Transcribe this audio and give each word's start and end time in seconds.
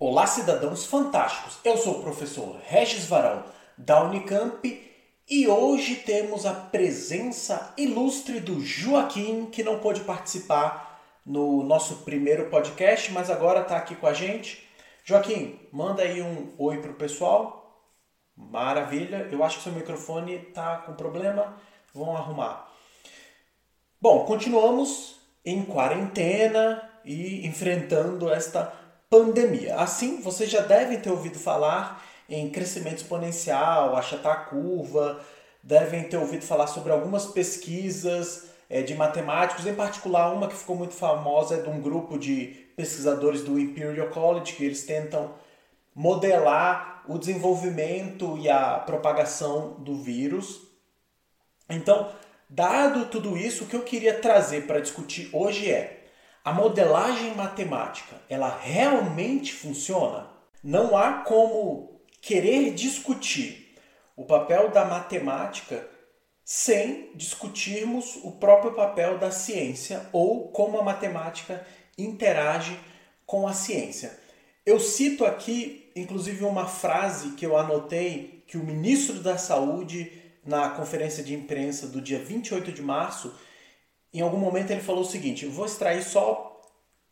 Olá, 0.00 0.28
cidadãos 0.28 0.86
fantásticos! 0.86 1.58
Eu 1.64 1.76
sou 1.76 1.98
o 1.98 2.02
professor 2.04 2.60
Regis 2.64 3.06
Varão, 3.06 3.42
da 3.76 4.00
Unicamp, 4.04 4.62
e 5.28 5.48
hoje 5.48 5.96
temos 5.96 6.46
a 6.46 6.54
presença 6.54 7.74
ilustre 7.76 8.38
do 8.38 8.60
Joaquim, 8.60 9.46
que 9.46 9.64
não 9.64 9.80
pôde 9.80 10.02
participar 10.02 11.02
no 11.26 11.64
nosso 11.64 12.04
primeiro 12.04 12.48
podcast, 12.48 13.10
mas 13.10 13.28
agora 13.28 13.62
está 13.62 13.76
aqui 13.76 13.96
com 13.96 14.06
a 14.06 14.12
gente. 14.12 14.64
Joaquim, 15.02 15.58
manda 15.72 16.04
aí 16.04 16.22
um 16.22 16.54
oi 16.56 16.80
pro 16.80 16.94
pessoal. 16.94 17.82
Maravilha, 18.36 19.28
eu 19.32 19.42
acho 19.42 19.56
que 19.56 19.64
seu 19.64 19.72
microfone 19.72 20.36
está 20.36 20.76
com 20.76 20.92
problema, 20.92 21.60
vão 21.92 22.16
arrumar. 22.16 22.72
Bom, 24.00 24.24
continuamos 24.26 25.16
em 25.44 25.64
quarentena 25.64 26.88
e 27.04 27.44
enfrentando 27.44 28.32
esta 28.32 28.72
pandemia. 29.10 29.76
Assim, 29.76 30.20
vocês 30.20 30.50
já 30.50 30.60
devem 30.60 31.00
ter 31.00 31.10
ouvido 31.10 31.38
falar 31.38 32.04
em 32.28 32.50
crescimento 32.50 32.98
exponencial, 32.98 33.96
achatar 33.96 34.32
a 34.32 34.44
curva, 34.44 35.20
devem 35.62 36.04
ter 36.04 36.18
ouvido 36.18 36.44
falar 36.44 36.66
sobre 36.66 36.92
algumas 36.92 37.26
pesquisas 37.26 38.48
é, 38.68 38.82
de 38.82 38.94
matemáticos, 38.94 39.66
em 39.66 39.74
particular 39.74 40.32
uma 40.32 40.48
que 40.48 40.56
ficou 40.56 40.76
muito 40.76 40.94
famosa 40.94 41.56
é 41.56 41.62
de 41.62 41.68
um 41.68 41.80
grupo 41.80 42.18
de 42.18 42.68
pesquisadores 42.76 43.42
do 43.42 43.58
Imperial 43.58 44.08
College, 44.08 44.52
que 44.52 44.64
eles 44.64 44.84
tentam 44.84 45.34
modelar 45.94 47.02
o 47.08 47.18
desenvolvimento 47.18 48.36
e 48.38 48.48
a 48.48 48.78
propagação 48.78 49.76
do 49.78 49.96
vírus. 49.96 50.60
Então, 51.68 52.12
dado 52.48 53.06
tudo 53.06 53.36
isso, 53.36 53.64
o 53.64 53.66
que 53.66 53.74
eu 53.74 53.82
queria 53.82 54.20
trazer 54.20 54.66
para 54.66 54.80
discutir 54.80 55.30
hoje 55.32 55.70
é 55.70 55.97
a 56.44 56.52
modelagem 56.52 57.34
matemática, 57.34 58.16
ela 58.28 58.58
realmente 58.60 59.52
funciona? 59.52 60.28
Não 60.62 60.96
há 60.96 61.22
como 61.24 62.00
querer 62.20 62.74
discutir 62.74 63.76
o 64.16 64.24
papel 64.24 64.70
da 64.70 64.84
matemática 64.84 65.88
sem 66.44 67.10
discutirmos 67.14 68.18
o 68.24 68.32
próprio 68.32 68.72
papel 68.72 69.18
da 69.18 69.30
ciência 69.30 70.08
ou 70.12 70.48
como 70.48 70.78
a 70.78 70.82
matemática 70.82 71.64
interage 71.96 72.78
com 73.26 73.46
a 73.46 73.52
ciência. 73.52 74.18
Eu 74.64 74.80
cito 74.80 75.24
aqui, 75.24 75.90
inclusive, 75.94 76.44
uma 76.44 76.66
frase 76.66 77.32
que 77.32 77.44
eu 77.44 77.56
anotei 77.56 78.42
que 78.46 78.56
o 78.56 78.64
ministro 78.64 79.20
da 79.20 79.36
Saúde, 79.36 80.10
na 80.44 80.70
conferência 80.70 81.22
de 81.22 81.34
imprensa 81.34 81.86
do 81.86 82.00
dia 82.00 82.18
28 82.18 82.72
de 82.72 82.82
março, 82.82 83.34
em 84.12 84.20
algum 84.20 84.38
momento 84.38 84.70
ele 84.70 84.80
falou 84.80 85.02
o 85.02 85.06
seguinte: 85.06 85.46
vou 85.46 85.66
extrair 85.66 86.02
só 86.02 86.62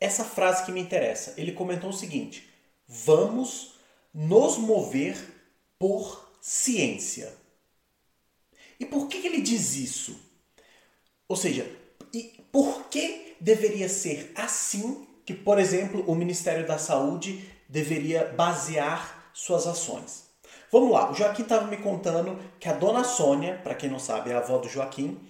essa 0.00 0.24
frase 0.24 0.64
que 0.64 0.72
me 0.72 0.80
interessa. 0.80 1.34
Ele 1.36 1.52
comentou 1.52 1.90
o 1.90 1.92
seguinte: 1.92 2.48
vamos 2.86 3.74
nos 4.12 4.58
mover 4.58 5.16
por 5.78 6.32
ciência. 6.40 7.32
E 8.78 8.84
por 8.84 9.08
que 9.08 9.26
ele 9.26 9.40
diz 9.40 9.74
isso? 9.76 10.18
Ou 11.28 11.36
seja, 11.36 11.70
e 12.12 12.44
por 12.52 12.84
que 12.88 13.36
deveria 13.40 13.88
ser 13.88 14.32
assim 14.34 15.06
que, 15.24 15.34
por 15.34 15.58
exemplo, 15.58 16.04
o 16.06 16.14
Ministério 16.14 16.66
da 16.66 16.78
Saúde 16.78 17.44
deveria 17.68 18.26
basear 18.36 19.30
suas 19.34 19.66
ações? 19.66 20.26
Vamos 20.70 20.90
lá, 20.90 21.10
o 21.10 21.14
Joaquim 21.14 21.42
estava 21.42 21.66
me 21.66 21.76
contando 21.76 22.38
que 22.58 22.68
a 22.68 22.72
dona 22.72 23.04
Sônia, 23.04 23.60
para 23.62 23.74
quem 23.74 23.88
não 23.88 23.98
sabe, 23.98 24.30
é 24.30 24.34
a 24.34 24.38
avó 24.38 24.58
do 24.58 24.68
Joaquim, 24.68 25.20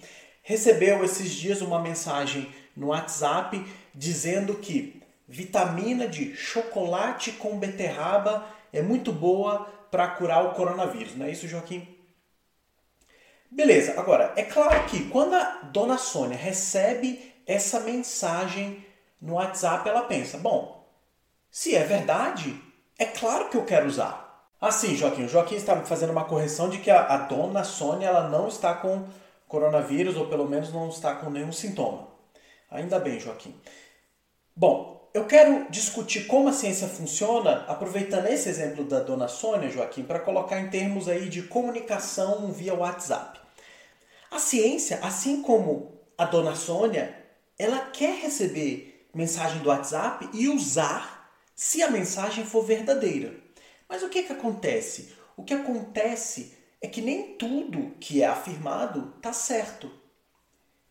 recebeu 0.47 1.03
esses 1.03 1.31
dias 1.31 1.61
uma 1.61 1.77
mensagem 1.77 2.49
no 2.73 2.87
WhatsApp 2.87 3.61
dizendo 3.93 4.55
que 4.55 5.03
vitamina 5.27 6.07
de 6.07 6.37
chocolate 6.37 7.33
com 7.33 7.59
beterraba 7.59 8.47
é 8.71 8.81
muito 8.81 9.11
boa 9.11 9.67
para 9.91 10.07
curar 10.07 10.45
o 10.45 10.53
coronavírus, 10.53 11.17
não 11.17 11.25
é 11.25 11.31
isso, 11.31 11.49
Joaquim? 11.49 11.85
Beleza, 13.51 13.99
agora, 13.99 14.31
é 14.37 14.43
claro 14.43 14.85
que 14.85 15.09
quando 15.09 15.33
a 15.33 15.63
dona 15.63 15.97
Sônia 15.97 16.37
recebe 16.37 17.35
essa 17.45 17.81
mensagem 17.81 18.85
no 19.21 19.33
WhatsApp, 19.33 19.89
ela 19.89 20.03
pensa: 20.03 20.37
bom, 20.37 20.87
se 21.51 21.75
é 21.75 21.83
verdade, 21.83 22.57
é 22.97 23.05
claro 23.05 23.49
que 23.49 23.57
eu 23.57 23.65
quero 23.65 23.85
usar. 23.85 24.47
Assim, 24.61 24.95
Joaquim, 24.95 25.25
o 25.25 25.29
Joaquim 25.29 25.55
está 25.55 25.75
fazendo 25.81 26.11
uma 26.11 26.23
correção 26.23 26.69
de 26.69 26.77
que 26.77 26.89
a, 26.89 27.05
a 27.05 27.17
dona 27.17 27.65
Sônia 27.65 28.07
ela 28.07 28.29
não 28.29 28.47
está 28.47 28.73
com 28.73 29.05
coronavírus, 29.47 30.15
ou 30.15 30.27
pelo 30.27 30.47
menos 30.47 30.71
não 30.73 30.89
está 30.89 31.15
com 31.15 31.29
nenhum 31.29 31.51
sintoma. 31.51 32.07
Ainda 32.69 32.99
bem, 32.99 33.19
Joaquim. 33.19 33.55
Bom, 34.55 35.09
eu 35.13 35.25
quero 35.25 35.69
discutir 35.69 36.27
como 36.27 36.49
a 36.49 36.53
ciência 36.53 36.87
funciona, 36.87 37.65
aproveitando 37.67 38.27
esse 38.27 38.49
exemplo 38.49 38.83
da 38.83 38.99
dona 38.99 39.27
Sônia, 39.27 39.69
Joaquim, 39.69 40.03
para 40.03 40.19
colocar 40.19 40.59
em 40.59 40.69
termos 40.69 41.07
aí 41.07 41.29
de 41.29 41.43
comunicação 41.43 42.51
via 42.51 42.73
WhatsApp. 42.73 43.39
A 44.29 44.39
ciência, 44.39 44.99
assim 45.01 45.41
como 45.41 46.01
a 46.17 46.25
dona 46.25 46.55
Sônia, 46.55 47.15
ela 47.57 47.79
quer 47.79 48.15
receber 48.21 49.07
mensagem 49.13 49.61
do 49.61 49.69
WhatsApp 49.69 50.29
e 50.33 50.49
usar 50.49 51.31
se 51.55 51.81
a 51.81 51.89
mensagem 51.89 52.45
for 52.45 52.63
verdadeira. 52.63 53.33
Mas 53.87 54.03
o 54.03 54.09
que, 54.09 54.23
que 54.23 54.33
acontece? 54.33 55.13
O 55.35 55.43
que 55.43 55.53
acontece 55.53 56.56
é 56.81 56.87
que 56.87 57.01
nem 57.01 57.35
tudo 57.37 57.95
que 57.99 58.21
é 58.21 58.27
afirmado 58.27 59.13
está 59.17 59.33
certo. 59.33 59.91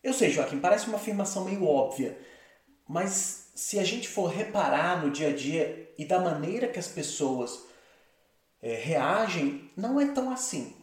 Eu 0.03 0.13
sei, 0.13 0.29
Joaquim, 0.29 0.59
parece 0.59 0.87
uma 0.87 0.97
afirmação 0.97 1.45
meio 1.45 1.65
óbvia, 1.65 2.17
mas 2.87 3.51
se 3.55 3.79
a 3.79 3.83
gente 3.83 4.07
for 4.07 4.27
reparar 4.27 5.03
no 5.03 5.11
dia 5.11 5.29
a 5.29 5.35
dia 5.35 5.91
e 5.97 6.05
da 6.05 6.19
maneira 6.19 6.67
que 6.67 6.79
as 6.79 6.87
pessoas 6.87 7.65
é, 8.61 8.75
reagem, 8.75 9.69
não 9.75 9.99
é 9.99 10.07
tão 10.07 10.31
assim. 10.31 10.75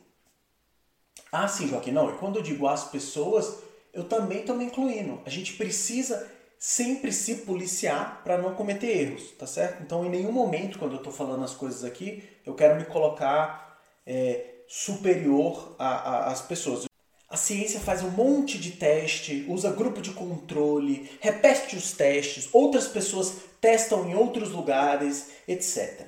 Ah, 1.30 1.48
sim, 1.48 1.68
Joaquim, 1.68 1.92
não. 1.92 2.10
E 2.10 2.18
quando 2.18 2.36
eu 2.36 2.42
digo 2.42 2.66
as 2.66 2.84
pessoas, 2.84 3.62
eu 3.92 4.04
também 4.04 4.40
estou 4.40 4.56
me 4.56 4.64
incluindo. 4.64 5.20
A 5.24 5.30
gente 5.30 5.54
precisa 5.54 6.30
sempre 6.58 7.12
se 7.12 7.36
policiar 7.38 8.22
para 8.22 8.38
não 8.38 8.54
cometer 8.54 8.86
erros, 8.86 9.32
tá 9.32 9.46
certo? 9.46 9.82
Então, 9.82 10.04
em 10.04 10.10
nenhum 10.10 10.32
momento, 10.32 10.78
quando 10.78 10.92
eu 10.92 10.98
estou 10.98 11.12
falando 11.12 11.44
as 11.44 11.54
coisas 11.54 11.84
aqui, 11.84 12.22
eu 12.44 12.54
quero 12.54 12.76
me 12.76 12.84
colocar 12.84 13.80
é, 14.06 14.53
superior 14.68 15.74
às 15.78 16.42
pessoas. 16.42 16.84
A 17.28 17.36
ciência 17.36 17.80
faz 17.80 18.02
um 18.02 18.10
monte 18.10 18.58
de 18.58 18.72
teste, 18.72 19.44
usa 19.48 19.72
grupo 19.72 20.00
de 20.00 20.12
controle, 20.12 21.10
repete 21.20 21.76
os 21.76 21.92
testes, 21.92 22.48
outras 22.52 22.86
pessoas 22.86 23.34
testam 23.60 24.08
em 24.08 24.14
outros 24.14 24.50
lugares, 24.50 25.30
etc. 25.48 26.06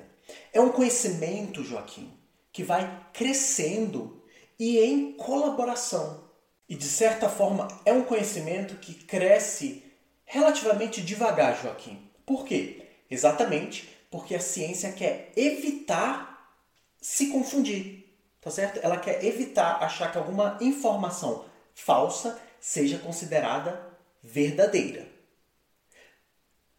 É 0.53 0.61
um 0.61 0.71
conhecimento, 0.71 1.65
Joaquim, 1.65 2.13
que 2.53 2.63
vai 2.63 3.09
crescendo 3.13 4.23
e 4.59 4.79
em 4.79 5.13
colaboração. 5.13 6.25
E 6.69 6.75
de 6.75 6.87
certa 6.87 7.29
forma 7.29 7.69
é 7.85 7.93
um 7.93 8.03
conhecimento 8.03 8.77
que 8.77 8.95
cresce 8.95 9.85
relativamente 10.25 11.01
devagar, 11.01 11.61
Joaquim. 11.61 12.11
Por 12.25 12.45
quê? 12.45 12.83
Exatamente 13.11 13.89
porque 14.11 14.35
a 14.35 14.41
ciência 14.41 14.93
quer 14.93 15.33
evitar 15.37 16.53
se 17.01 17.29
confundir 17.29 18.06
tá 18.47 18.51
certo? 18.53 18.79
Ela 18.81 18.97
quer 18.97 19.25
evitar 19.25 19.83
achar 19.83 20.13
que 20.13 20.17
alguma 20.17 20.57
informação 20.61 21.47
falsa 21.75 22.41
seja 22.61 22.97
considerada 22.97 23.77
verdadeira. 24.23 25.05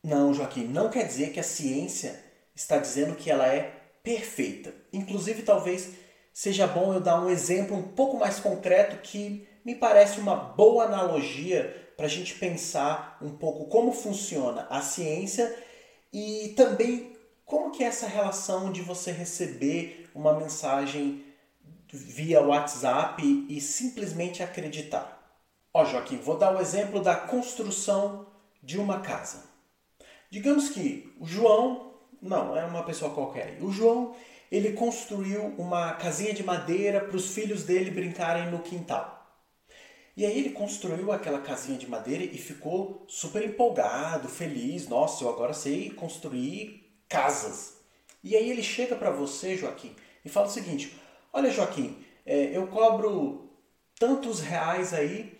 Não, 0.02 0.34
Joaquim, 0.34 0.64
não 0.64 0.90
quer 0.90 1.06
dizer 1.06 1.34
que 1.34 1.42
a 1.42 1.44
ciência 1.44 2.24
está 2.56 2.78
dizendo 2.78 3.18
que 3.18 3.30
ela 3.30 3.46
é 3.46 3.74
perfeita. 4.02 4.74
Inclusive, 4.94 5.42
talvez 5.42 5.90
seja 6.32 6.66
bom 6.66 6.94
eu 6.94 7.02
dar 7.02 7.22
um 7.22 7.30
exemplo 7.30 7.76
um 7.76 7.84
pouco 7.84 8.16
mais 8.16 8.40
concreto 8.40 9.02
que 9.02 9.46
me 9.66 9.76
parece 9.76 10.22
uma 10.22 10.38
boa 10.38 10.86
analogia 10.86 11.92
para 11.98 12.06
a 12.06 12.10
gente 12.10 12.36
pensar 12.36 13.18
um 13.22 13.32
pouco 13.32 13.66
como 13.66 13.92
funciona 13.92 14.68
a 14.70 14.80
ciência 14.80 15.54
e 16.14 16.54
também 16.56 17.14
como 17.44 17.72
que 17.72 17.84
é 17.84 17.88
essa 17.88 18.08
relação 18.08 18.72
de 18.72 18.82
você 18.82 19.12
receber 19.12 20.10
uma 20.16 20.34
mensagem 20.40 21.26
via 21.92 22.42
WhatsApp 22.42 23.22
e 23.50 23.62
simplesmente 23.62 24.44
acreditar. 24.44 25.18
Ó, 25.74 25.86
Joaquim, 25.86 26.18
vou 26.18 26.38
dar 26.38 26.56
o 26.56 26.60
exemplo 26.60 27.01
da 27.01 27.16
construção 27.16 28.28
de 28.62 28.80
uma 28.80 29.00
casa. 29.00 29.44
Digamos 30.30 30.69
que 30.69 31.13
o 31.19 31.25
João, 31.25 31.94
não, 32.22 32.57
é 32.57 32.66
uma 32.66 32.84
pessoa 32.84 33.13
qualquer. 33.13 33.57
O 33.62 33.72
João, 33.72 34.16
ele 34.51 34.74
construiu 34.74 35.54
uma 35.57 35.94
casinha 35.94 36.34
de 36.34 36.44
madeira 36.44 37.01
para 37.01 37.16
os 37.16 37.34
filhos 37.34 37.63
dele 37.63 37.92
brincarem 37.92 38.50
no 38.50 38.60
quintal. 38.60 39.18
E 40.18 40.25
aí 40.25 40.39
ele 40.39 40.50
construiu 40.50 41.12
aquela 41.12 41.39
casinha 41.42 41.78
de 41.78 41.88
madeira 41.88 42.24
e 42.24 42.38
ficou 42.39 43.06
super 43.07 43.45
empolgado, 43.45 44.28
feliz. 44.28 44.88
Nossa, 44.88 45.24
eu 45.24 45.30
agora 45.30 45.54
sei 45.54 45.92
construir 45.92 46.84
casas. 47.07 47.78
E 48.24 48.36
aí 48.36 48.50
ele 48.50 48.63
chega 48.63 48.95
para 48.95 49.12
você, 49.12 49.56
Joaquim, 49.56 49.95
e 50.25 50.30
fala 50.30 50.48
o 50.48 50.51
seguinte: 50.51 51.00
Olha, 51.31 51.51
Joaquim, 51.51 52.03
é, 52.25 52.57
eu 52.57 52.68
cobro 52.68 53.50
tantos 54.00 54.39
reais 54.41 54.94
aí 54.94 55.38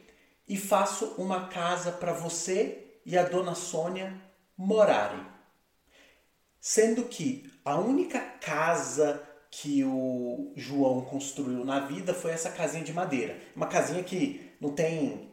e 0.48 0.58
faço 0.58 1.16
uma 1.18 1.48
casa 1.48 1.92
para 1.92 2.14
você 2.14 3.00
e 3.06 3.18
a 3.18 3.24
dona 3.24 3.56
Sônia 3.56 4.22
morarem. 4.58 5.26
sendo 6.60 7.06
que 7.06 7.52
a 7.64 7.78
única 7.78 8.20
casa 8.20 9.22
que 9.50 9.84
o 9.84 10.52
João 10.56 11.02
construiu 11.06 11.64
na 11.64 11.80
vida 11.80 12.14
foi 12.14 12.32
essa 12.32 12.52
casinha 12.52 12.84
de 12.84 12.94
madeira. 12.94 13.40
Uma 13.56 13.68
casinha 13.68 14.04
que 14.04 14.52
não 14.60 14.74
tem 14.74 15.32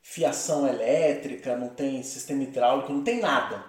fiação 0.00 0.66
elétrica, 0.66 1.56
não 1.56 1.68
tem 1.70 2.02
sistema 2.02 2.42
hidráulico, 2.44 2.92
não 2.92 3.02
tem 3.02 3.20
nada. 3.20 3.64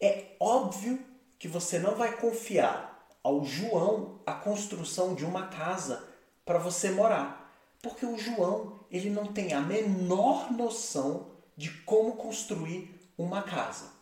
É 0.00 0.36
óbvio 0.40 0.98
que 1.38 1.48
você 1.48 1.78
não 1.78 1.94
vai 1.94 2.16
confiar 2.16 2.93
ao 3.24 3.42
João 3.42 4.20
a 4.26 4.34
construção 4.34 5.14
de 5.14 5.24
uma 5.24 5.48
casa 5.48 6.06
para 6.44 6.58
você 6.58 6.90
morar, 6.90 7.58
porque 7.82 8.04
o 8.04 8.18
João 8.18 8.80
ele 8.90 9.08
não 9.08 9.32
tem 9.32 9.54
a 9.54 9.60
menor 9.60 10.52
noção 10.52 11.30
de 11.56 11.70
como 11.82 12.16
construir 12.16 12.94
uma 13.16 13.42
casa. 13.42 13.92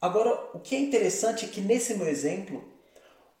Agora, 0.00 0.50
o 0.52 0.60
que 0.60 0.76
é 0.76 0.80
interessante 0.80 1.46
é 1.46 1.48
que 1.48 1.60
nesse 1.60 1.94
meu 1.94 2.06
exemplo, 2.06 2.62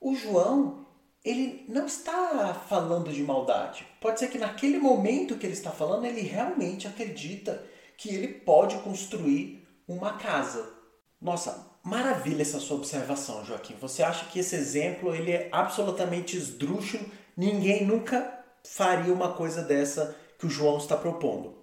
o 0.00 0.14
João 0.14 0.86
ele 1.24 1.64
não 1.68 1.86
está 1.86 2.54
falando 2.68 3.12
de 3.12 3.22
maldade. 3.22 3.86
Pode 4.00 4.18
ser 4.18 4.28
que 4.28 4.38
naquele 4.38 4.78
momento 4.78 5.36
que 5.36 5.46
ele 5.46 5.52
está 5.52 5.70
falando, 5.70 6.04
ele 6.04 6.22
realmente 6.22 6.88
acredita 6.88 7.64
que 7.96 8.08
ele 8.08 8.28
pode 8.28 8.78
construir 8.78 9.68
uma 9.86 10.14
casa. 10.18 10.72
Nossa, 11.20 11.71
maravilha 11.82 12.42
essa 12.42 12.60
sua 12.60 12.76
observação, 12.76 13.44
Joaquim. 13.44 13.74
Você 13.80 14.02
acha 14.02 14.26
que 14.26 14.38
esse 14.38 14.54
exemplo 14.54 15.14
ele 15.14 15.32
é 15.32 15.48
absolutamente 15.50 16.36
esdrúxulo? 16.36 17.04
Ninguém 17.36 17.84
nunca 17.84 18.44
faria 18.64 19.12
uma 19.12 19.32
coisa 19.32 19.62
dessa 19.62 20.16
que 20.38 20.46
o 20.46 20.50
João 20.50 20.78
está 20.78 20.96
propondo. 20.96 21.56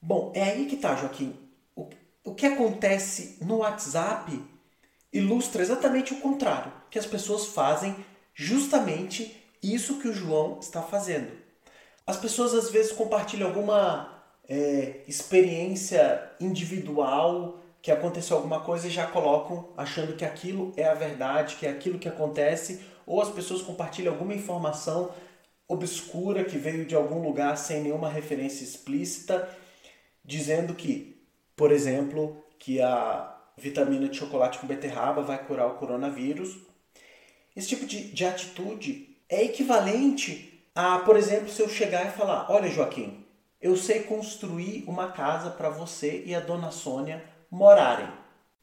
Bom, 0.00 0.32
é 0.34 0.42
aí 0.42 0.66
que 0.66 0.76
está, 0.76 0.94
Joaquim. 0.96 1.36
O, 1.74 1.88
o 2.24 2.34
que 2.34 2.46
acontece 2.46 3.38
no 3.40 3.58
WhatsApp 3.58 4.40
ilustra 5.12 5.62
exatamente 5.62 6.12
o 6.12 6.20
contrário, 6.20 6.72
que 6.90 6.98
as 6.98 7.06
pessoas 7.06 7.46
fazem 7.46 7.94
justamente 8.34 9.40
isso 9.62 9.98
que 9.98 10.08
o 10.08 10.12
João 10.12 10.58
está 10.60 10.82
fazendo. 10.82 11.30
As 12.06 12.16
pessoas 12.16 12.52
às 12.52 12.70
vezes 12.70 12.92
compartilham 12.92 13.48
alguma 13.48 14.22
é, 14.48 15.00
experiência 15.08 16.30
individual, 16.38 17.63
que 17.84 17.92
aconteceu 17.92 18.38
alguma 18.38 18.60
coisa 18.60 18.86
e 18.86 18.90
já 18.90 19.06
colocam 19.06 19.68
achando 19.76 20.16
que 20.16 20.24
aquilo 20.24 20.72
é 20.74 20.84
a 20.84 20.94
verdade, 20.94 21.56
que 21.56 21.66
é 21.66 21.68
aquilo 21.68 21.98
que 21.98 22.08
acontece, 22.08 22.82
ou 23.04 23.20
as 23.20 23.28
pessoas 23.28 23.60
compartilham 23.60 24.10
alguma 24.10 24.32
informação 24.32 25.12
obscura 25.68 26.44
que 26.44 26.56
veio 26.56 26.86
de 26.86 26.94
algum 26.94 27.20
lugar 27.20 27.58
sem 27.58 27.82
nenhuma 27.82 28.08
referência 28.08 28.64
explícita, 28.64 29.46
dizendo 30.24 30.72
que, 30.72 31.22
por 31.54 31.70
exemplo, 31.70 32.42
que 32.58 32.80
a 32.80 33.36
vitamina 33.54 34.08
de 34.08 34.16
chocolate 34.16 34.58
com 34.58 34.66
beterraba 34.66 35.20
vai 35.20 35.44
curar 35.44 35.66
o 35.66 35.74
coronavírus, 35.74 36.56
esse 37.54 37.68
tipo 37.68 37.84
de, 37.84 38.10
de 38.12 38.24
atitude 38.24 39.14
é 39.28 39.44
equivalente 39.44 40.64
a, 40.74 41.00
por 41.00 41.18
exemplo, 41.18 41.50
se 41.50 41.60
eu 41.60 41.68
chegar 41.68 42.06
e 42.06 42.12
falar: 42.12 42.50
Olha, 42.50 42.70
Joaquim, 42.70 43.26
eu 43.60 43.76
sei 43.76 44.04
construir 44.04 44.84
uma 44.86 45.12
casa 45.12 45.50
para 45.50 45.68
você 45.68 46.24
e 46.24 46.34
a 46.34 46.40
dona 46.40 46.70
Sônia 46.70 47.33
morarem. 47.54 48.08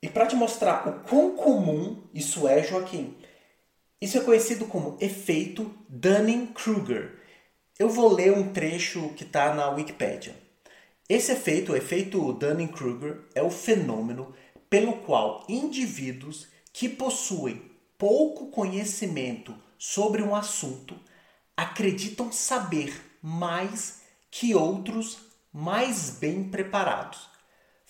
E 0.04 0.10
para 0.10 0.28
te 0.28 0.36
mostrar 0.36 0.86
o 0.86 1.00
quão 1.08 1.38
comum 1.38 2.04
isso 2.14 2.46
é, 2.46 2.62
Joaquim, 2.62 3.16
isso 4.02 4.18
é 4.18 4.22
conhecido 4.22 4.66
como 4.66 4.98
efeito 5.00 5.74
Dunning-Kruger. 5.88 7.18
Eu 7.80 7.88
vou 7.88 8.12
ler 8.12 8.34
um 8.34 8.52
trecho 8.52 9.10
que 9.16 9.24
está 9.24 9.54
na 9.54 9.70
Wikipedia. 9.70 10.36
Esse 11.08 11.32
efeito, 11.32 11.72
o 11.72 11.76
efeito 11.76 12.34
Dunning-Kruger, 12.34 13.22
é 13.34 13.42
o 13.42 13.50
fenômeno 13.50 14.34
pelo 14.70 14.98
qual 14.98 15.46
indivíduos 15.48 16.50
que 16.74 16.90
possuem 16.90 17.72
pouco 17.98 18.48
conhecimento 18.48 19.56
sobre 19.78 20.22
um 20.22 20.36
assunto 20.36 21.00
acreditam 21.56 22.30
saber 22.30 22.94
mais 23.22 24.02
que 24.30 24.54
outros 24.54 25.20
mais 25.54 26.10
bem 26.10 26.44
preparados, 26.44 27.31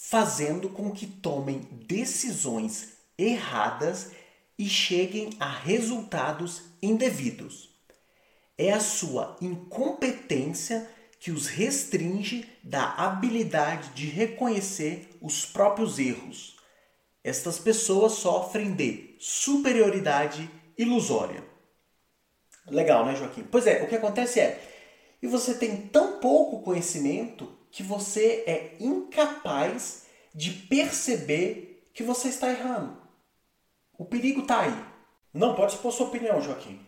fazendo 0.03 0.67
com 0.67 0.91
que 0.91 1.05
tomem 1.05 1.59
decisões 1.87 2.93
erradas 3.17 4.11
e 4.57 4.67
cheguem 4.67 5.29
a 5.39 5.47
resultados 5.47 6.63
indevidos. 6.81 7.69
É 8.57 8.73
a 8.73 8.79
sua 8.79 9.37
incompetência 9.39 10.89
que 11.19 11.31
os 11.31 11.47
restringe 11.47 12.49
da 12.63 12.95
habilidade 12.95 13.91
de 13.91 14.07
reconhecer 14.07 15.07
os 15.21 15.45
próprios 15.45 15.99
erros. 15.99 16.57
Estas 17.23 17.59
pessoas 17.59 18.13
sofrem 18.13 18.73
de 18.73 19.15
superioridade 19.19 20.49
ilusória. 20.77 21.43
Legal, 22.65 23.05
né, 23.05 23.15
Joaquim? 23.15 23.43
Pois 23.43 23.67
é, 23.67 23.83
o 23.83 23.87
que 23.87 23.95
acontece 23.95 24.39
é, 24.39 24.67
e 25.21 25.27
você 25.27 25.53
tem 25.53 25.77
tão 25.77 26.19
pouco 26.19 26.63
conhecimento 26.63 27.60
que 27.71 27.81
você 27.81 28.43
é 28.45 28.75
incapaz 28.79 30.03
de 30.33 30.51
perceber 30.51 31.89
que 31.93 32.03
você 32.03 32.29
está 32.29 32.49
errando. 32.49 32.97
O 33.97 34.05
perigo 34.05 34.41
está 34.41 34.61
aí. 34.61 34.85
Não 35.33 35.55
pode 35.55 35.73
expor 35.73 35.91
sua 35.91 36.07
opinião, 36.07 36.41
Joaquim. 36.41 36.79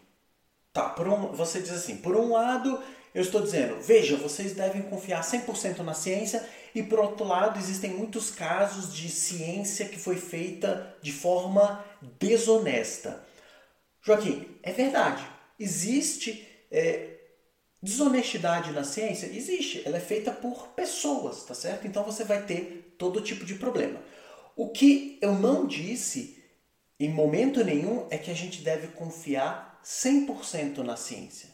Tá, 0.72 0.90
por 0.90 1.08
um, 1.08 1.32
você 1.32 1.62
diz 1.62 1.72
assim, 1.72 1.98
por 1.98 2.16
um 2.16 2.32
lado, 2.34 2.82
eu 3.14 3.22
estou 3.22 3.42
dizendo, 3.42 3.80
veja, 3.80 4.18
vocês 4.18 4.54
devem 4.54 4.82
confiar 4.82 5.22
100% 5.22 5.80
na 5.80 5.94
ciência 5.94 6.48
e 6.74 6.82
por 6.82 7.00
outro 7.00 7.26
lado, 7.26 7.60
existem 7.60 7.92
muitos 7.92 8.32
casos 8.32 8.94
de 8.94 9.08
ciência 9.10 9.88
que 9.88 10.00
foi 10.00 10.18
feita 10.18 10.96
de 11.02 11.12
forma 11.12 11.86
desonesta. 12.20 13.24
Joaquim, 14.02 14.58
é 14.64 14.72
verdade. 14.72 15.24
Existe 15.60 16.48
é, 16.72 17.13
desonestidade 17.84 18.72
na 18.72 18.86
ciência? 18.86 19.28
Existe. 19.28 19.84
Ela 19.86 19.98
é 19.98 20.00
feita 20.00 20.32
por 20.32 20.70
pessoas, 20.70 21.44
tá 21.44 21.54
certo? 21.54 21.86
Então 21.86 22.04
você 22.04 22.24
vai 22.24 22.46
ter 22.46 22.96
todo 22.98 23.22
tipo 23.22 23.44
de 23.44 23.56
problema. 23.56 24.02
O 24.56 24.70
que 24.70 25.20
eu 25.22 25.34
não 25.34 25.68
disse 25.68 26.42
em 26.98 27.10
momento 27.10 27.62
nenhum 27.64 28.08
é 28.10 28.18
que 28.18 28.32
a 28.32 28.34
gente 28.34 28.62
deve 28.62 28.88
confiar 28.88 29.82
100% 29.84 30.78
na 30.78 30.96
ciência. 30.96 31.50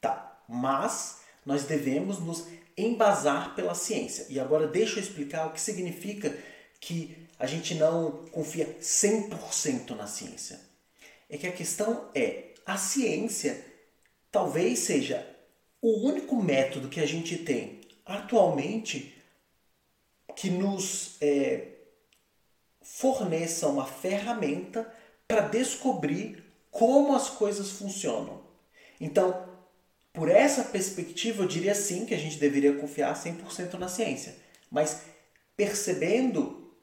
Tá, 0.00 0.42
mas 0.48 1.20
nós 1.46 1.62
devemos 1.62 2.18
nos 2.18 2.46
embasar 2.76 3.54
pela 3.54 3.74
ciência. 3.74 4.26
E 4.28 4.40
agora 4.40 4.66
deixa 4.66 4.98
eu 4.98 5.02
explicar 5.02 5.46
o 5.46 5.52
que 5.52 5.60
significa 5.60 6.36
que 6.80 7.28
a 7.38 7.46
gente 7.46 7.76
não 7.76 8.24
confia 8.32 8.76
100% 8.80 9.90
na 9.90 10.08
ciência. 10.08 10.58
É 11.30 11.38
que 11.38 11.46
a 11.46 11.52
questão 11.52 12.10
é, 12.12 12.54
a 12.66 12.76
ciência 12.76 13.64
talvez 14.32 14.80
seja 14.80 15.33
o 15.84 15.98
único 15.98 16.34
método 16.34 16.88
que 16.88 16.98
a 16.98 17.04
gente 17.04 17.36
tem 17.36 17.82
atualmente 18.06 19.14
que 20.34 20.48
nos 20.48 21.18
é, 21.20 21.72
forneça 22.80 23.68
uma 23.68 23.84
ferramenta 23.84 24.90
para 25.28 25.42
descobrir 25.42 26.42
como 26.70 27.14
as 27.14 27.28
coisas 27.28 27.72
funcionam. 27.72 28.42
Então, 28.98 29.46
por 30.10 30.30
essa 30.30 30.64
perspectiva, 30.64 31.42
eu 31.42 31.48
diria 31.48 31.74
sim 31.74 32.06
que 32.06 32.14
a 32.14 32.18
gente 32.18 32.38
deveria 32.38 32.74
confiar 32.76 33.14
100% 33.14 33.74
na 33.74 33.86
ciência, 33.86 34.36
mas 34.70 35.02
percebendo 35.54 36.74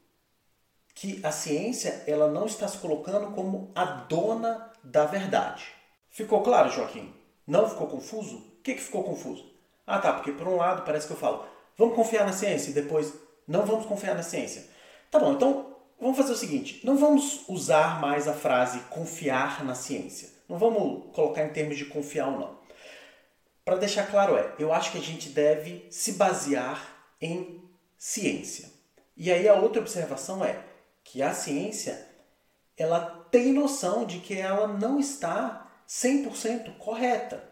que 0.94 1.20
a 1.24 1.32
ciência 1.32 2.04
ela 2.06 2.30
não 2.30 2.46
está 2.46 2.68
se 2.68 2.78
colocando 2.78 3.34
como 3.34 3.72
a 3.74 3.84
dona 3.84 4.72
da 4.84 5.08
verdade. 5.08 5.66
Ficou 6.12 6.44
claro, 6.44 6.70
Joaquim? 6.70 7.12
Não 7.48 7.68
ficou 7.68 7.88
confuso? 7.88 8.51
Que, 8.64 8.76
que 8.76 8.82
ficou 8.82 9.04
confuso? 9.04 9.46
Ah, 9.86 10.00
tá, 10.00 10.14
porque 10.14 10.32
por 10.32 10.48
um 10.48 10.58
lado 10.58 10.84
parece 10.84 11.08
que 11.08 11.14
eu 11.14 11.18
falo, 11.18 11.46
vamos 11.78 11.96
confiar 11.96 12.26
na 12.26 12.34
ciência 12.34 12.70
e 12.70 12.74
depois 12.74 13.14
não 13.48 13.66
vamos 13.66 13.86
confiar 13.86 14.16
na 14.16 14.24
ciência. 14.24 14.66
Tá 15.10 15.20
bom, 15.20 15.34
então 15.34 15.76
vamos 16.00 16.18
fazer 16.18 16.34
o 16.34 16.38
seguinte: 16.38 16.82
não 16.84 16.98
vamos 16.98 17.46
usar 17.48 18.00
mais 18.00 18.28
a 18.28 18.34
frase 18.34 18.80
confiar 18.90 19.64
na 19.64 19.76
ciência. 19.76 20.30
Não 20.48 20.58
vamos 20.58 21.14
colocar 21.14 21.44
em 21.44 21.50
termos 21.50 21.78
de 21.78 21.86
confiar 21.86 22.28
ou 22.28 22.40
não 22.40 22.62
para 23.64 23.76
deixar 23.78 24.10
claro 24.10 24.36
é, 24.36 24.54
eu 24.60 24.74
acho 24.74 24.92
que 24.92 24.98
a 24.98 25.02
gente 25.02 25.30
deve 25.30 25.88
se 25.90 26.14
basear 26.14 27.06
em 27.22 27.64
ciência. 27.98 28.70
E 29.16 29.32
aí 29.32 29.48
a 29.48 29.54
outra 29.54 29.82
observação 29.82 30.44
é 30.44 30.64
que 31.04 31.22
a 31.22 31.34
ciência 31.34 32.08
ela 32.76 33.00
tem 33.30 33.54
noção 33.54 34.06
de 34.06 34.20
que 34.20 34.36
ela 34.36 34.68
não 34.68 35.00
está 35.00 35.72
100% 35.88 36.78
correta. 36.80 37.44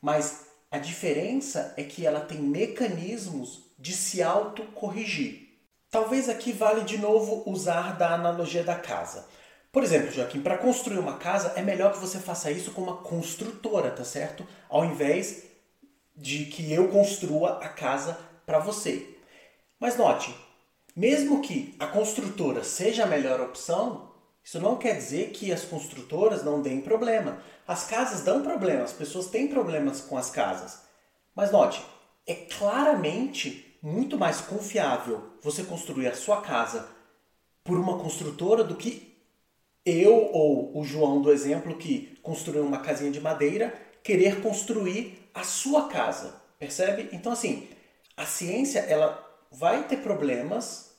Mas 0.00 0.46
a 0.70 0.78
diferença 0.78 1.74
é 1.76 1.82
que 1.82 2.06
ela 2.06 2.20
tem 2.20 2.38
mecanismos 2.38 3.62
de 3.78 3.92
se 3.92 4.22
autocorrigir. 4.22 5.48
Talvez 5.90 6.28
aqui 6.28 6.52
vale 6.52 6.82
de 6.82 6.98
novo 6.98 7.42
usar 7.46 7.96
da 7.96 8.14
analogia 8.14 8.62
da 8.62 8.74
casa. 8.74 9.26
Por 9.72 9.82
exemplo, 9.82 10.10
Joaquim, 10.10 10.40
para 10.40 10.58
construir 10.58 10.98
uma 10.98 11.18
casa 11.18 11.52
é 11.56 11.62
melhor 11.62 11.92
que 11.92 11.98
você 11.98 12.18
faça 12.18 12.50
isso 12.50 12.72
com 12.72 12.82
uma 12.82 12.98
construtora, 12.98 13.90
tá 13.90 14.04
certo? 14.04 14.46
Ao 14.68 14.84
invés 14.84 15.44
de 16.16 16.46
que 16.46 16.72
eu 16.72 16.88
construa 16.88 17.58
a 17.58 17.68
casa 17.68 18.18
para 18.44 18.58
você. 18.58 19.16
Mas 19.78 19.96
note, 19.96 20.34
Mesmo 20.98 21.40
que 21.40 21.76
a 21.78 21.86
construtora 21.86 22.64
seja 22.64 23.04
a 23.04 23.06
melhor 23.06 23.40
opção, 23.40 24.07
isso 24.48 24.58
não 24.58 24.78
quer 24.78 24.96
dizer 24.96 25.32
que 25.32 25.52
as 25.52 25.62
construtoras 25.62 26.42
não 26.42 26.62
deem 26.62 26.80
problema. 26.80 27.42
As 27.66 27.84
casas 27.84 28.22
dão 28.22 28.42
problema, 28.42 28.82
as 28.82 28.94
pessoas 28.94 29.26
têm 29.26 29.46
problemas 29.46 30.00
com 30.00 30.16
as 30.16 30.30
casas. 30.30 30.80
Mas 31.36 31.52
note, 31.52 31.84
é 32.26 32.34
claramente 32.34 33.76
muito 33.82 34.16
mais 34.16 34.40
confiável 34.40 35.34
você 35.42 35.62
construir 35.64 36.06
a 36.06 36.16
sua 36.16 36.40
casa 36.40 36.88
por 37.62 37.78
uma 37.78 37.98
construtora 37.98 38.64
do 38.64 38.74
que 38.74 39.14
eu 39.84 40.30
ou 40.32 40.74
o 40.78 40.82
João 40.82 41.20
do 41.20 41.30
exemplo 41.30 41.76
que 41.76 42.18
construiu 42.22 42.64
uma 42.64 42.78
casinha 42.78 43.10
de 43.10 43.20
madeira 43.20 43.78
querer 44.02 44.40
construir 44.40 45.28
a 45.34 45.44
sua 45.44 45.88
casa, 45.88 46.40
percebe? 46.58 47.10
Então 47.12 47.32
assim, 47.32 47.68
a 48.16 48.24
ciência 48.24 48.78
ela 48.78 49.22
vai 49.52 49.86
ter 49.86 49.98
problemas, 49.98 50.94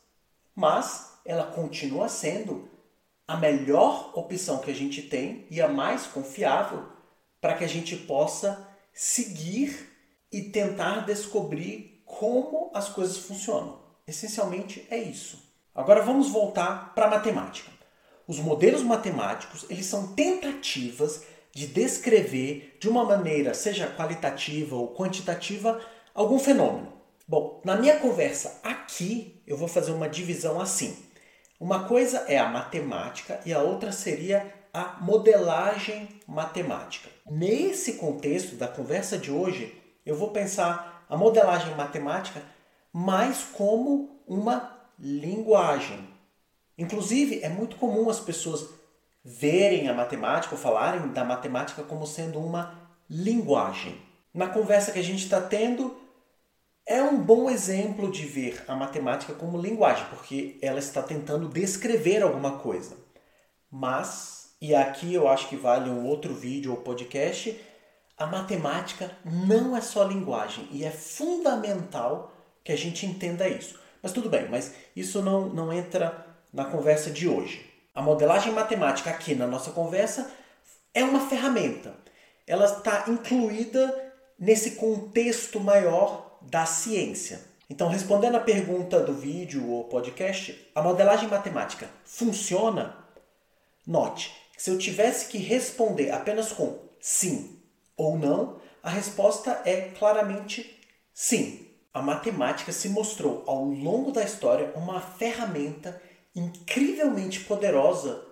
mas 0.56 1.14
ela 1.26 1.48
continua 1.48 2.08
sendo 2.08 2.70
a 3.30 3.38
melhor 3.38 4.12
opção 4.16 4.58
que 4.58 4.72
a 4.72 4.74
gente 4.74 5.04
tem 5.04 5.46
e 5.52 5.62
a 5.62 5.68
mais 5.68 6.08
confiável 6.08 6.88
para 7.40 7.54
que 7.54 7.64
a 7.64 7.68
gente 7.68 7.96
possa 7.96 8.68
seguir 8.92 9.88
e 10.32 10.42
tentar 10.42 11.06
descobrir 11.06 12.02
como 12.08 12.72
as 12.74 12.90
coisas 12.90 13.20
funcionam. 13.20 13.84
Essencialmente 14.08 14.84
é 14.90 14.98
isso. 14.98 15.48
Agora 15.76 16.02
vamos 16.02 16.30
voltar 16.30 16.96
para 16.96 17.06
a 17.06 17.10
matemática. 17.12 17.70
Os 18.28 18.40
modelos 18.40 18.82
matemáticos, 18.82 19.64
eles 19.70 19.86
são 19.86 20.08
tentativas 20.14 21.24
de 21.54 21.68
descrever 21.68 22.78
de 22.80 22.90
uma 22.90 23.04
maneira, 23.04 23.54
seja 23.54 23.94
qualitativa 23.96 24.76
ou 24.76 24.96
quantitativa, 24.96 25.80
algum 26.16 26.40
fenômeno. 26.40 26.92
Bom, 27.28 27.62
na 27.64 27.76
minha 27.76 28.00
conversa 28.00 28.60
aqui, 28.64 29.40
eu 29.46 29.56
vou 29.56 29.68
fazer 29.68 29.92
uma 29.92 30.10
divisão 30.10 30.60
assim. 30.60 30.98
Uma 31.60 31.84
coisa 31.84 32.20
é 32.20 32.38
a 32.38 32.48
matemática 32.48 33.42
e 33.46 33.52
a 33.52 33.60
outra 33.60 33.92
seria 33.92 34.54
a 34.74 34.98
modelagem 35.02 36.08
matemática. 36.26 37.10
Nesse 37.30 37.94
contexto 37.94 38.56
da 38.56 38.66
conversa 38.66 39.18
de 39.18 39.30
hoje, 39.30 39.78
eu 40.06 40.16
vou 40.16 40.32
pensar 40.32 41.06
a 41.10 41.18
modelagem 41.18 41.76
matemática 41.76 42.42
mais 42.94 43.44
como 43.44 44.22
uma 44.26 44.74
linguagem. 44.98 46.08
Inclusive, 46.78 47.42
é 47.44 47.50
muito 47.50 47.76
comum 47.76 48.10
as 48.10 48.22
pessoas 48.22 48.70
verem 49.22 49.90
a 49.90 49.94
matemática 49.94 50.56
ou 50.56 50.62
falarem 50.62 51.10
da 51.10 51.26
matemática 51.26 51.84
como 51.84 52.08
sendo 52.08 52.40
uma 52.40 52.90
linguagem. 53.10 54.00
Na 54.34 54.48
conversa 54.48 54.94
que 54.94 55.00
a 55.00 55.04
gente 55.04 55.26
está 55.26 55.42
tendo, 55.42 55.98
é 56.90 57.04
um 57.04 57.22
bom 57.22 57.52
exemplo 57.52 58.12
de 58.12 58.26
ver 58.26 58.64
a 58.68 58.76
matemática 58.76 59.32
como 59.34 59.62
linguagem, 59.62 60.08
porque 60.10 60.58
ela 60.60 60.80
está 60.80 61.04
tentando 61.04 61.48
descrever 61.48 62.24
alguma 62.24 62.58
coisa. 62.58 62.98
Mas, 63.72 64.56
e 64.60 64.74
aqui 64.74 65.14
eu 65.14 65.28
acho 65.28 65.48
que 65.48 65.56
vale 65.56 65.88
um 65.88 66.08
outro 66.08 66.34
vídeo 66.34 66.72
ou 66.72 66.78
podcast, 66.78 67.56
a 68.18 68.26
matemática 68.26 69.16
não 69.24 69.78
é 69.78 69.82
só 69.82 70.04
linguagem 70.04 70.68
e 70.72 70.84
é 70.84 70.90
fundamental 70.90 72.34
que 72.64 72.72
a 72.72 72.76
gente 72.76 73.06
entenda 73.06 73.48
isso. 73.48 73.80
Mas 74.02 74.12
tudo 74.12 74.28
bem, 74.28 74.50
mas 74.50 74.74
isso 74.96 75.22
não, 75.22 75.48
não 75.48 75.72
entra 75.72 76.26
na 76.52 76.66
conversa 76.66 77.12
de 77.12 77.28
hoje. 77.28 77.70
A 77.94 78.02
modelagem 78.02 78.52
matemática 78.52 79.12
aqui 79.12 79.36
na 79.36 79.46
nossa 79.46 79.70
conversa 79.70 80.32
é 80.92 81.04
uma 81.04 81.30
ferramenta. 81.30 81.94
Ela 82.48 82.66
está 82.66 83.06
incluída 83.08 84.12
nesse 84.40 84.72
contexto 84.72 85.60
maior 85.60 86.29
da 86.42 86.66
ciência. 86.66 87.42
Então, 87.70 87.88
respondendo 87.88 88.36
à 88.36 88.40
pergunta 88.40 89.00
do 89.00 89.14
vídeo 89.14 89.70
ou 89.70 89.84
podcast, 89.84 90.68
a 90.74 90.82
modelagem 90.82 91.30
matemática 91.30 91.88
funciona? 92.04 92.98
Note, 93.86 94.32
se 94.58 94.72
eu 94.72 94.78
tivesse 94.78 95.28
que 95.28 95.38
responder 95.38 96.12
apenas 96.12 96.52
com 96.52 96.80
sim 97.00 97.60
ou 97.96 98.18
não, 98.18 98.60
a 98.82 98.90
resposta 98.90 99.62
é 99.66 99.92
claramente 99.98 100.80
sim. 101.14 101.68
A 101.94 102.02
matemática 102.02 102.72
se 102.72 102.90
mostrou 102.90 103.44
ao 103.46 103.64
longo 103.66 104.12
da 104.12 104.24
história 104.24 104.72
uma 104.76 105.00
ferramenta 105.00 106.02
incrivelmente 106.36 107.42
poderosa, 107.42 108.26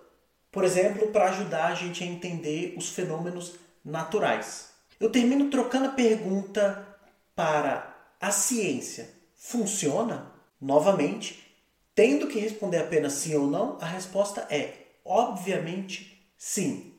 por 0.50 0.64
exemplo, 0.64 1.08
para 1.08 1.26
ajudar 1.26 1.66
a 1.66 1.74
gente 1.74 2.02
a 2.02 2.06
entender 2.06 2.74
os 2.76 2.88
fenômenos 2.88 3.54
naturais. 3.84 4.70
Eu 4.98 5.10
termino 5.10 5.50
trocando 5.50 5.86
a 5.86 5.92
pergunta 5.92 6.86
para 7.34 7.97
a 8.20 8.30
ciência 8.30 9.10
funciona? 9.34 10.32
Novamente, 10.60 11.44
tendo 11.94 12.26
que 12.26 12.38
responder 12.38 12.78
apenas 12.78 13.12
sim 13.14 13.34
ou 13.36 13.46
não, 13.46 13.78
a 13.80 13.86
resposta 13.86 14.46
é 14.50 14.74
obviamente 15.04 16.28
sim. 16.36 16.94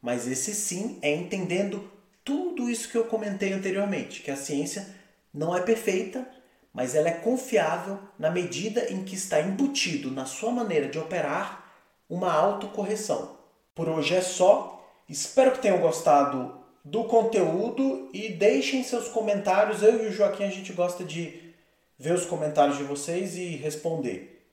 Mas 0.00 0.26
esse 0.26 0.54
sim 0.54 0.98
é 1.02 1.14
entendendo 1.14 1.90
tudo 2.24 2.70
isso 2.70 2.88
que 2.88 2.96
eu 2.96 3.04
comentei 3.04 3.52
anteriormente, 3.52 4.22
que 4.22 4.30
a 4.30 4.36
ciência 4.36 4.88
não 5.32 5.54
é 5.54 5.60
perfeita, 5.60 6.26
mas 6.72 6.94
ela 6.94 7.08
é 7.08 7.12
confiável 7.12 7.98
na 8.18 8.30
medida 8.30 8.90
em 8.90 9.04
que 9.04 9.14
está 9.14 9.40
embutido 9.40 10.10
na 10.10 10.24
sua 10.24 10.50
maneira 10.50 10.88
de 10.88 10.98
operar 10.98 11.72
uma 12.08 12.32
autocorreção. 12.32 13.38
Por 13.74 13.88
hoje 13.88 14.14
é 14.14 14.20
só. 14.22 14.70
Espero 15.08 15.52
que 15.52 15.60
tenham 15.60 15.80
gostado 15.80 16.63
do 16.84 17.04
conteúdo 17.04 18.10
e 18.12 18.28
deixem 18.28 18.82
seus 18.82 19.08
comentários. 19.08 19.82
Eu 19.82 20.04
e 20.04 20.08
o 20.08 20.12
Joaquim 20.12 20.44
a 20.44 20.50
gente 20.50 20.72
gosta 20.72 21.02
de 21.02 21.54
ver 21.98 22.12
os 22.12 22.26
comentários 22.26 22.76
de 22.76 22.84
vocês 22.84 23.36
e 23.36 23.56
responder. 23.56 24.46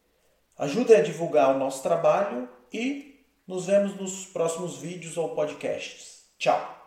Ajude 0.57 0.93
a 0.93 1.01
divulgar 1.01 1.53
o 1.53 1.59
nosso 1.59 1.83
trabalho 1.83 2.47
e 2.71 3.25
nos 3.47 3.65
vemos 3.65 3.95
nos 3.95 4.25
próximos 4.25 4.77
vídeos 4.77 5.17
ou 5.17 5.35
podcasts. 5.35 6.23
Tchau! 6.37 6.80